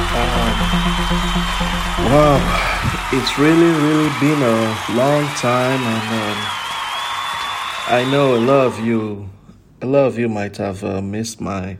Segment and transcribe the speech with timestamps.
[0.00, 0.06] Um,
[2.08, 6.38] wow, it's really, really been a long time, and um,
[7.86, 9.28] I know a lot of you,
[9.82, 11.76] a lot of you might have uh, missed my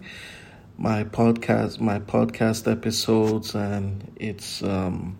[0.77, 5.19] my podcast, my podcast episodes, and it's um,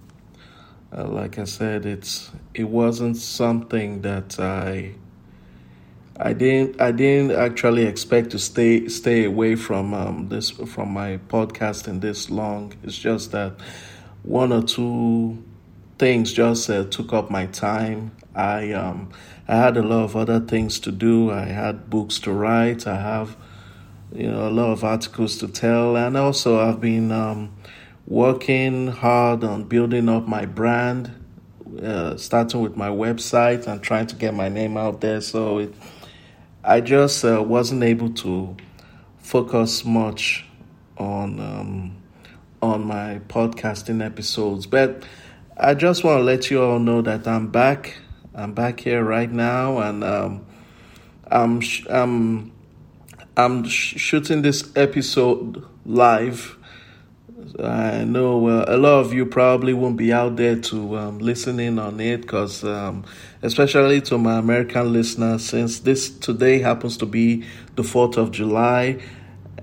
[0.95, 4.93] uh, like I said, it's it wasn't something that I
[6.23, 11.19] I didn't I didn't actually expect to stay stay away from um, this from my
[11.29, 12.75] podcasting this long.
[12.83, 13.55] It's just that
[14.23, 15.43] one or two
[15.99, 18.13] things just uh, took up my time.
[18.35, 19.11] I um
[19.49, 21.31] I had a lot of other things to do.
[21.31, 22.87] I had books to write.
[22.87, 23.39] I have
[24.13, 27.57] you know a lot of articles to tell, and also I've been um,
[28.07, 31.17] working hard on building up my brand.
[31.81, 35.21] Uh, starting with my website and trying to get my name out there.
[35.21, 35.73] So it
[36.63, 38.55] I just uh, wasn't able to
[39.19, 40.45] focus much
[40.99, 41.97] on um,
[42.61, 45.03] on my podcasting episodes, but
[45.57, 47.97] I just want to let you all know that I'm back.
[48.35, 50.47] I'm back here right now, and um,
[51.27, 52.53] I'm sh- I'm
[53.39, 56.59] I'm sh- shooting this episode live
[57.59, 61.61] I know uh, a lot of you probably won't be out there to um, listen
[61.61, 63.05] in on it because, um,
[63.43, 67.45] especially to my American listeners, since this today happens to be
[67.77, 69.01] the 4th of July,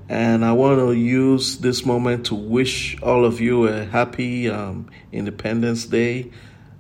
[0.10, 4.90] and I want to use this moment to wish all of you a happy um,
[5.12, 6.32] Independence Day,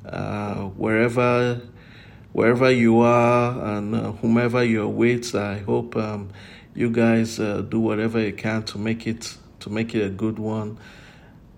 [0.05, 1.61] uh, wherever
[2.33, 5.33] wherever you are and uh, whomever you're with.
[5.33, 6.29] I hope um,
[6.75, 10.39] you guys uh, do whatever you can to make it to make it a good
[10.39, 10.77] one.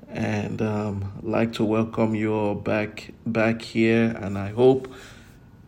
[0.08, 4.92] And um, like to welcome you all back back here, and I hope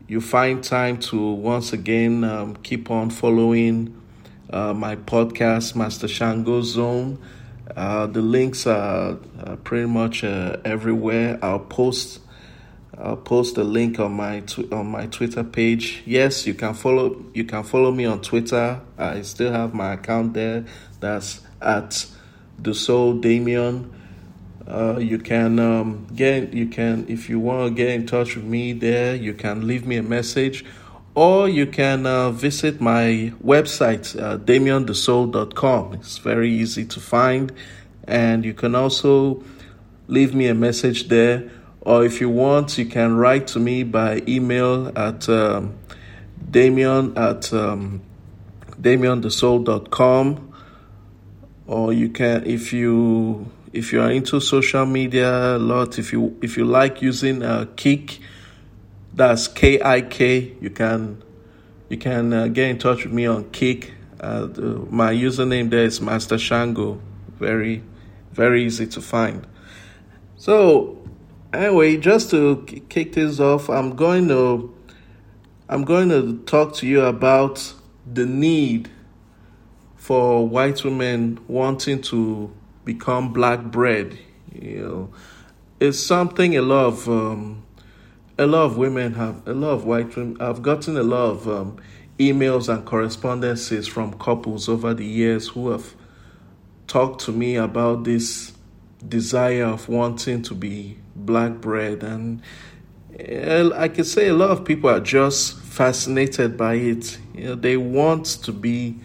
[0.07, 4.01] you find time to once again um, keep on following
[4.49, 7.19] uh, my podcast, Master Shango Zone.
[7.75, 11.39] Uh, the links are uh, pretty much uh, everywhere.
[11.41, 12.19] I'll post
[12.97, 16.03] I'll post the link on my tw- on my Twitter page.
[16.05, 18.81] Yes, you can follow you can follow me on Twitter.
[18.97, 20.65] I still have my account there.
[20.99, 22.05] That's at
[22.61, 23.91] the Soul Damien.
[24.67, 28.45] Uh, you can um, get you can if you want to get in touch with
[28.45, 29.15] me there.
[29.15, 30.63] You can leave me a message,
[31.15, 34.37] or you can uh, visit my website uh.
[35.95, 37.51] It's very easy to find,
[38.07, 39.43] and you can also
[40.07, 41.49] leave me a message there.
[41.81, 45.73] Or if you want, you can write to me by email at um,
[46.51, 48.01] Damien at um,
[51.71, 56.37] or you can if you if you are into social media a lot if you
[56.41, 58.19] if you like using uh, Kik
[59.13, 61.23] that's k-i-k you can
[61.87, 63.93] you can uh, get in touch with me on Kik.
[64.19, 67.01] Uh, the, my username there is master shango.
[67.39, 67.83] Very
[68.33, 69.47] very easy to find.
[70.35, 71.01] So
[71.53, 74.73] anyway just to kick this off i'm going to
[75.67, 77.73] i'm going to talk to you about
[78.09, 78.89] the need
[80.11, 82.53] for white women wanting to
[82.83, 84.19] become black bred.
[84.53, 85.13] You know,
[85.79, 87.63] it's something a lot of um,
[88.37, 90.35] a lot of women have a lot of white women.
[90.41, 91.77] I've gotten a lot of um,
[92.19, 95.95] emails and correspondences from couples over the years who have
[96.87, 98.51] talked to me about this
[99.07, 102.41] desire of wanting to be black bred and
[103.17, 107.17] I can say a lot of people are just fascinated by it.
[107.33, 108.99] You know, they want to be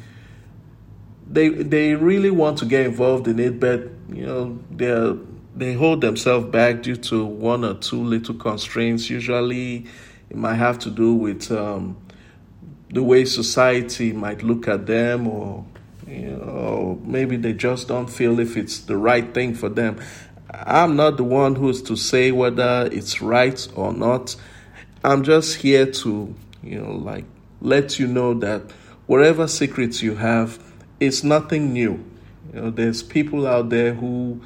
[1.28, 5.16] they they really want to get involved in it, but you know they
[5.54, 9.08] they hold themselves back due to one or two little constraints.
[9.10, 9.86] Usually,
[10.30, 11.96] it might have to do with um,
[12.90, 15.64] the way society might look at them or
[16.06, 20.00] you know, maybe they just don't feel if it's the right thing for them.
[20.52, 24.36] I'm not the one who's to say whether it's right or not.
[25.02, 27.24] I'm just here to, you know, like
[27.60, 28.70] let you know that
[29.06, 30.62] whatever secrets you have,
[31.00, 32.04] it's nothing new.
[32.52, 34.40] You know, there's people out there who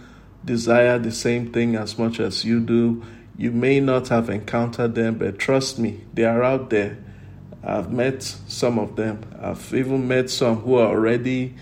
[0.45, 3.05] desire the same thing as much as you do.
[3.37, 6.99] You may not have encountered them, but trust me, they are out there
[7.63, 9.23] I've met some of them.
[9.41, 11.55] I've even met some who are already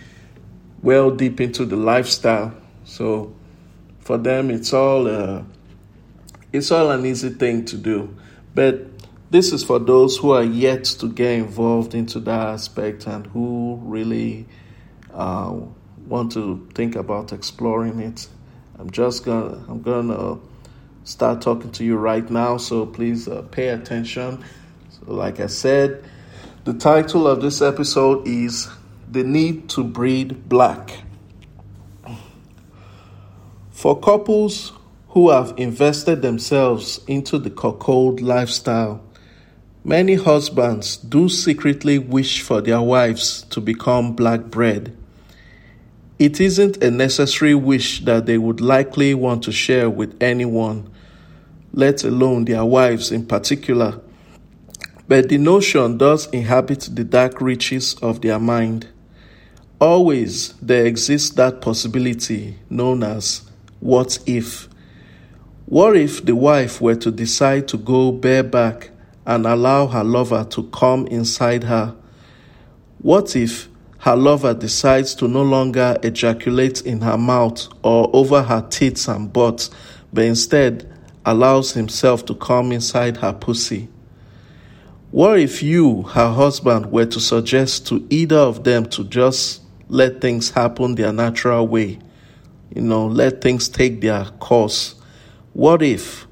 [0.83, 2.55] well deep into the lifestyle.
[2.85, 3.35] So
[3.99, 5.45] for them, it's all
[6.53, 8.17] it's all an easy thing to do.
[8.55, 8.87] But
[9.31, 13.81] this is for those who are yet to get involved into that aspect and who
[13.83, 14.47] really
[15.19, 15.55] uh,
[16.07, 18.27] want to think about exploring it.
[18.79, 20.39] I'm just gonna I'm gonna
[21.05, 22.57] start talking to you right now.
[22.57, 24.43] So please uh, pay attention
[25.09, 26.05] like I said,
[26.65, 28.69] the title of this episode is
[29.11, 31.03] The Need to Breed Black.
[33.71, 34.73] For couples
[35.09, 39.03] who have invested themselves into the cuckold lifestyle,
[39.85, 44.97] many husbands do secretly wish for their wives to become black bred.
[46.19, 50.91] It isn't a necessary wish that they would likely want to share with anyone,
[51.73, 54.01] let alone their wives in particular
[55.09, 58.87] but the notion does inhabit the dark reaches of their mind.
[59.81, 63.43] Always there exists that possibility known as
[63.81, 64.69] what if.
[65.65, 68.91] What if the wife were to decide to go bareback
[69.27, 71.95] and allow her lover to come inside her?
[73.01, 73.69] What if
[73.99, 79.33] her lover decides to no longer ejaculate in her mouth or over her tits and
[79.33, 79.69] butt,
[80.13, 80.91] but instead
[81.25, 83.89] allows himself to come inside her pussy?
[85.11, 90.21] What if you, her husband, were to suggest to either of them to just let
[90.21, 91.99] things happen their natural way?
[92.75, 94.95] You know, let things take their course.
[95.55, 96.27] What if?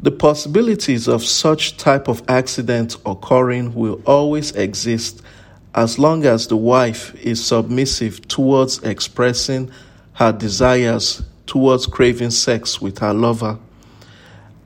[0.00, 5.22] The possibilities of such type of accident occurring will always exist
[5.74, 9.70] as long as the wife is submissive towards expressing
[10.14, 13.58] her desires towards craving sex with her lover.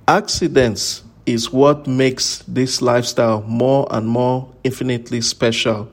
[0.09, 5.91] Accidents is what makes this lifestyle more and more infinitely special.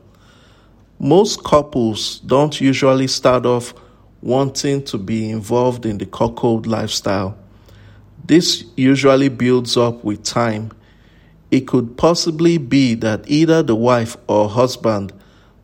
[0.99, 3.73] Most couples don't usually start off
[4.21, 7.37] wanting to be involved in the cuckold lifestyle.
[8.25, 10.71] This usually builds up with time.
[11.51, 15.11] It could possibly be that either the wife or husband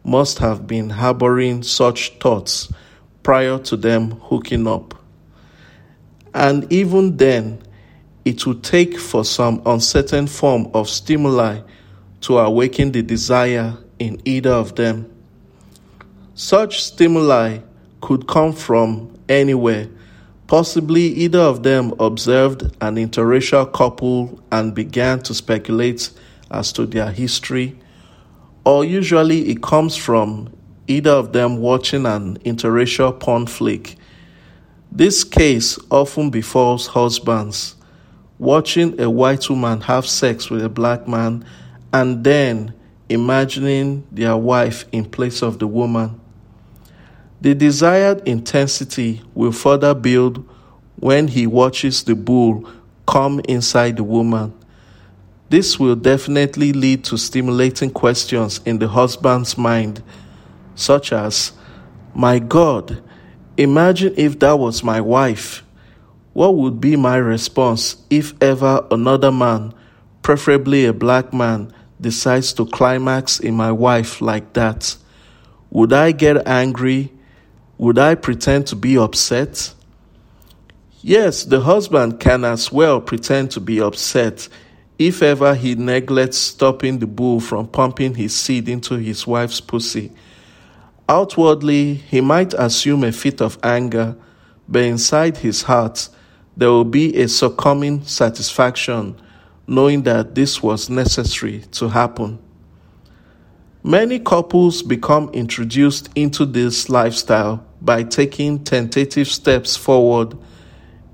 [0.04, 2.72] must have been harboring such thoughts
[3.24, 4.94] prior to them hooking up.
[6.34, 7.62] And even then,
[8.26, 11.62] it would take for some uncertain form of stimuli
[12.22, 15.10] to awaken the desire in either of them.
[16.36, 17.60] Such stimuli
[18.02, 19.88] could come from anywhere.
[20.48, 26.10] Possibly either of them observed an interracial couple and began to speculate
[26.50, 27.78] as to their history,
[28.66, 30.50] or usually it comes from
[30.88, 33.96] either of them watching an interracial porn flick.
[34.90, 37.76] This case often befalls husbands
[38.40, 41.44] watching a white woman have sex with a black man
[41.92, 42.74] and then
[43.10, 46.20] imagining their wife in place of the woman.
[47.40, 50.44] The desired intensity will further build
[50.96, 52.68] when he watches the bull
[53.06, 54.54] come inside the woman.
[55.50, 60.02] This will definitely lead to stimulating questions in the husband's mind,
[60.76, 61.54] such as,
[62.16, 63.04] My God,
[63.56, 65.64] imagine if that was my wife.
[66.34, 69.74] What would be my response if ever another man,
[70.22, 74.98] preferably a black man, decides to climax in my wife like that?
[75.70, 77.14] Would I get angry?
[77.80, 79.74] Would I pretend to be upset?
[81.02, 84.50] Yes, the husband can as well pretend to be upset
[84.98, 90.12] if ever he neglects stopping the bull from pumping his seed into his wife's pussy.
[91.08, 94.16] Outwardly, he might assume a fit of anger,
[94.68, 96.10] but inside his heart,
[96.58, 99.16] there will be a succumbing satisfaction
[99.68, 102.40] knowing that this was necessary to happen.
[103.84, 110.38] Many couples become introduced into this lifestyle by taking tentative steps forward.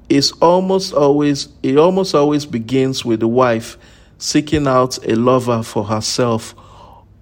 [0.10, 3.78] It's almost always it almost always begins with the wife
[4.18, 6.56] seeking out a lover for herself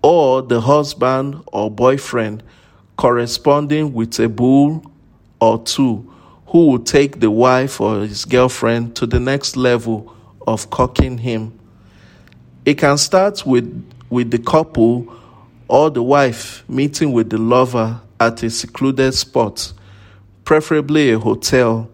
[0.03, 2.43] or the husband or boyfriend
[2.97, 4.91] corresponding with a bull
[5.39, 6.11] or two
[6.47, 11.57] who will take the wife or his girlfriend to the next level of cocking him.
[12.65, 15.11] It can start with with the couple
[15.67, 19.73] or the wife meeting with the lover at a secluded spot,
[20.45, 21.89] preferably a hotel.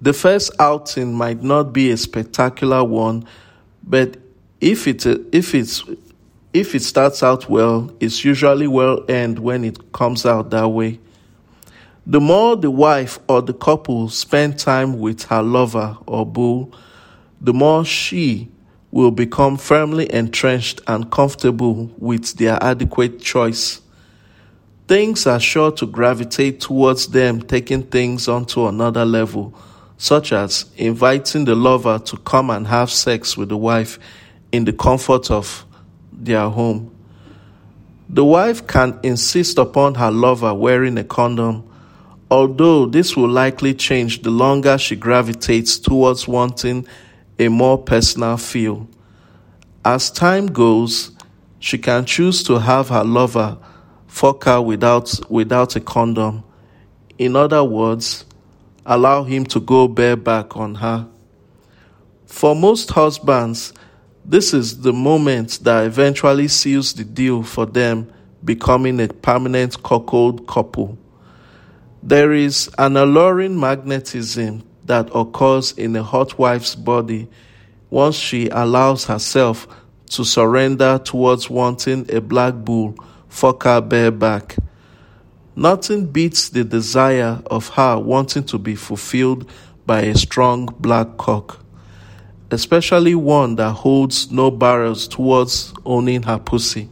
[0.00, 3.26] The first outing might not be a spectacular one,
[3.82, 4.16] but
[4.60, 5.82] if it if it's
[6.52, 11.00] if it starts out well, it's usually well end when it comes out that way.
[12.06, 16.70] The more the wife or the couple spend time with her lover or boo,
[17.40, 18.48] the more she
[18.92, 23.82] will become firmly entrenched and comfortable with their adequate choice.
[24.88, 29.52] Things are sure to gravitate towards them taking things onto another level,
[29.98, 33.98] such as inviting the lover to come and have sex with the wife
[34.50, 35.66] in the comfort of
[36.10, 36.90] their home.
[38.08, 41.68] The wife can insist upon her lover wearing a condom,
[42.30, 46.86] although this will likely change the longer she gravitates towards wanting
[47.38, 48.88] a more personal feel.
[49.84, 51.10] As time goes,
[51.58, 53.58] she can choose to have her lover
[54.08, 56.42] fuck her without, without a condom.
[57.18, 58.24] In other words,
[58.84, 61.06] allow him to go bareback on her.
[62.26, 63.72] For most husbands,
[64.24, 68.12] this is the moment that eventually seals the deal for them
[68.44, 70.98] becoming a permanent cuckold couple.
[72.02, 77.28] There is an alluring magnetism that occurs in a hot wife's body
[77.90, 79.66] once she allows herself
[80.10, 82.94] to surrender towards wanting a black bull
[83.28, 84.56] fuck her bareback.
[85.54, 89.50] Nothing beats the desire of her wanting to be fulfilled
[89.86, 91.64] by a strong black cock,
[92.50, 96.88] especially one that holds no barriers towards owning her pussy.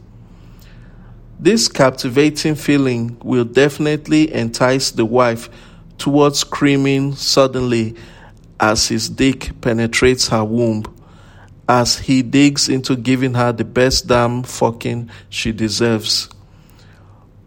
[1.39, 5.49] This captivating feeling will definitely entice the wife
[5.99, 7.95] towards screaming suddenly
[8.59, 10.83] as his dick penetrates her womb,
[11.69, 16.29] as he digs into giving her the best damn fucking she deserves.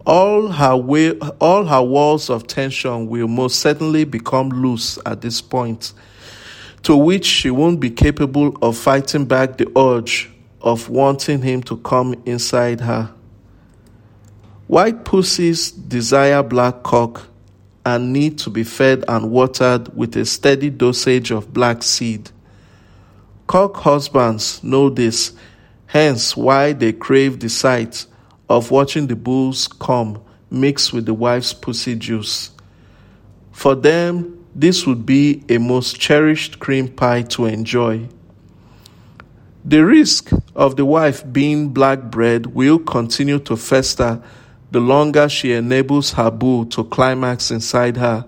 [0.06, 5.40] All her, way, all her walls of tension will most certainly become loose at this
[5.40, 5.92] point,
[6.82, 11.76] to which she won't be capable of fighting back the urge of wanting him to
[11.78, 13.12] come inside her.
[14.66, 17.26] White pussies desire black cock
[17.84, 22.30] and need to be fed and watered with a steady dosage of black seed.
[23.50, 25.32] Cock husbands know this,
[25.86, 28.06] hence why they crave the sight
[28.48, 32.52] of watching the bulls come mixed with the wife's pussy juice.
[33.50, 38.06] For them, this would be a most cherished cream pie to enjoy.
[39.64, 44.22] The risk of the wife being black bred will continue to fester
[44.70, 48.26] the longer she enables her bull to climax inside her.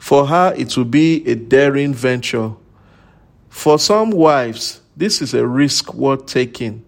[0.00, 2.54] For her, it will be a daring venture.
[3.54, 6.84] For some wives, this is a risk worth taking.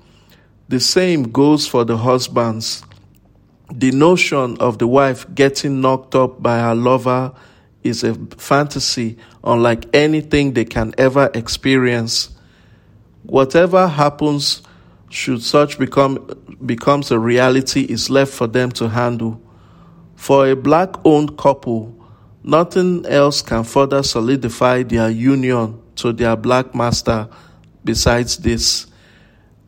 [0.68, 2.82] The same goes for the husbands.
[3.73, 7.32] The notion of the wife getting knocked up by her lover
[7.82, 12.30] is a fantasy unlike anything they can ever experience.
[13.23, 14.61] Whatever happens
[15.08, 16.28] should such become
[16.66, 19.40] becomes a reality is left for them to handle.
[20.16, 21.96] For a black owned couple,
[22.42, 27.28] nothing else can further solidify their union to their black master
[27.84, 28.86] besides this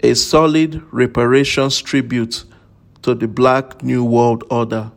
[0.01, 2.45] a solid reparations tribute
[3.03, 4.93] to the black new world order.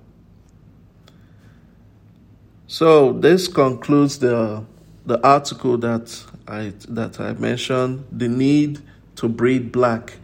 [2.68, 4.64] So this concludes the
[5.06, 8.80] the article that I that I mentioned the need
[9.16, 10.18] to breed black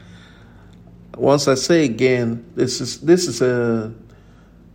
[1.18, 3.92] once I say again, this is this is a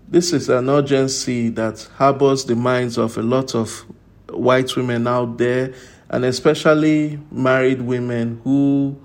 [0.08, 3.84] this is an urgency that harbors the minds of a lot of
[4.28, 5.72] white women out there,
[6.12, 9.00] and especially married women who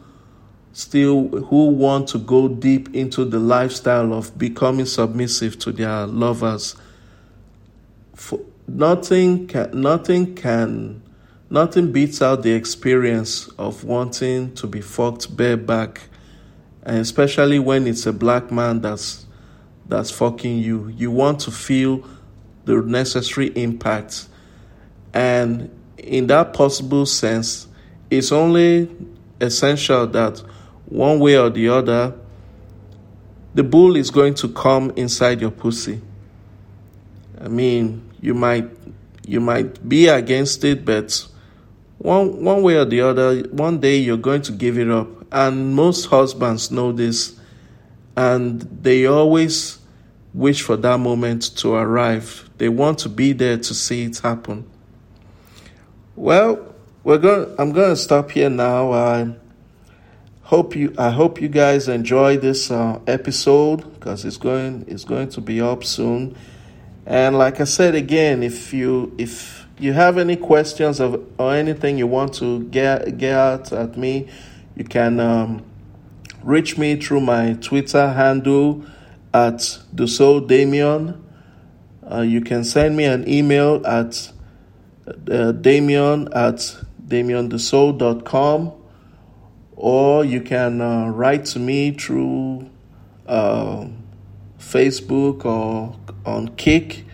[0.74, 6.76] still who want to go deep into the lifestyle of becoming submissive to their lovers.
[8.14, 11.02] For, nothing can nothing can
[11.50, 16.02] nothing beats out the experience of wanting to be fucked bareback
[16.84, 19.26] and especially when it's a black man that's
[19.88, 22.04] that's fucking you you want to feel
[22.66, 24.28] the necessary impact
[25.14, 25.72] and
[26.08, 27.68] in that possible sense
[28.10, 28.90] it's only
[29.42, 30.42] essential that
[30.86, 32.14] one way or the other
[33.54, 36.02] the bull is going to come inside your pussy
[37.42, 38.70] i mean you might
[39.26, 41.28] you might be against it but
[41.98, 45.76] one one way or the other one day you're going to give it up and
[45.76, 47.40] most husbands know this,
[48.16, 49.80] and they always
[50.34, 52.50] wish for that moment to arrive.
[52.58, 54.70] They want to be there to see it happen.
[56.18, 57.54] Well, we're going.
[57.60, 58.92] I'm going to stop here now.
[58.92, 59.36] I
[60.42, 65.30] hope you I hope you guys enjoy this uh, episode because it's going it's going
[65.30, 66.36] to be up soon.
[67.06, 72.00] And like I said again, if you if you have any questions of or anything
[72.00, 74.28] you want to get get out at me,
[74.76, 75.64] you can um,
[76.42, 78.84] reach me through my Twitter handle
[79.36, 81.24] at the soul Damien.
[82.12, 84.32] Uh, you can send me an email at
[85.32, 86.76] uh, Damien at
[87.08, 88.74] damienthesoul.com
[89.78, 92.70] or you can uh, write to me through
[93.28, 93.86] uh,
[94.60, 95.96] Facebook or
[96.26, 97.06] on Kik.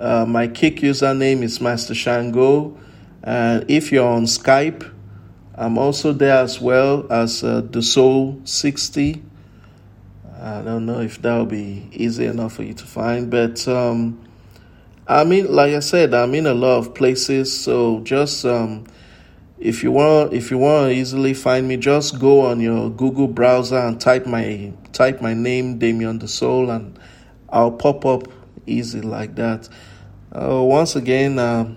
[0.00, 2.78] Uh, my Kik username is Master Shango.
[3.22, 4.90] And if you're on Skype,
[5.54, 9.22] I'm also there as well as uh, the Soul 60.
[10.40, 14.18] I don't know if that'll be easy enough for you to find, but um,
[15.10, 18.84] I mean, like I said, I'm in a lot of places, so just um,
[19.58, 23.26] if you want, if you want to easily find me, just go on your Google
[23.26, 26.96] browser and type my type my name, Damien the Soul, and
[27.48, 28.28] I'll pop up
[28.68, 29.68] easy like that.
[30.30, 31.74] Uh, once again, uh,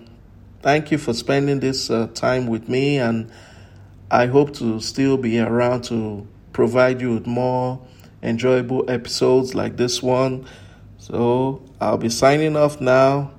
[0.62, 3.32] thank you for spending this uh, time with me, and
[4.12, 7.82] I hope to still be around to provide you with more
[8.22, 10.46] enjoyable episodes like this one.
[11.04, 13.34] So I'll be signing off now,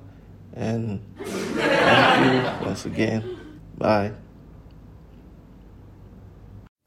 [0.53, 3.39] and thank you once again.
[3.75, 4.11] Bye.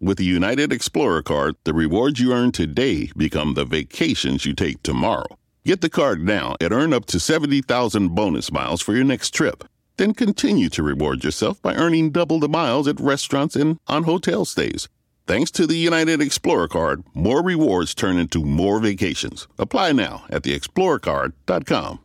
[0.00, 4.80] With the United Explorer card, the rewards you earn today become the vacations you take
[4.84, 5.26] tomorrow.
[5.64, 9.64] Get the card now and earn up to 70,000 bonus miles for your next trip.
[9.96, 14.44] Then continue to reward yourself by earning double the miles at restaurants and on hotel
[14.44, 14.88] stays.
[15.28, 19.46] Thanks to the United Explorer card, more rewards turn into more vacations.
[19.58, 21.98] Apply now at theexplorercard.com.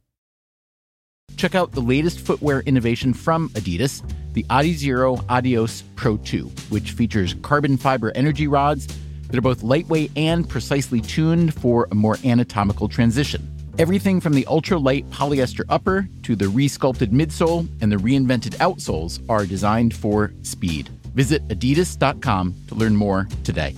[1.37, 4.03] Check out the latest footwear innovation from Adidas,
[4.33, 8.87] the Adizero Adios Pro 2, which features carbon fiber energy rods
[9.29, 13.49] that are both lightweight and precisely tuned for a more anatomical transition.
[13.79, 19.45] Everything from the ultra-light polyester upper to the resculpted midsole and the reinvented outsoles are
[19.45, 20.89] designed for speed.
[21.13, 23.75] Visit adidas.com to learn more today.